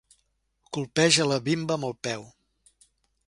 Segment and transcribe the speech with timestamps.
[0.77, 2.25] Colpeja la bimba amb el peu.